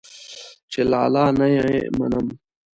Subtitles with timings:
[0.71, 1.65] چې لالا نه يې
[1.97, 2.27] منم.